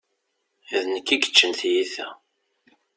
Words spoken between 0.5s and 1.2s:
D nekk i